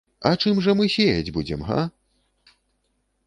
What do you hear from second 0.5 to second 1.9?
жа мы сеяць будзем? га?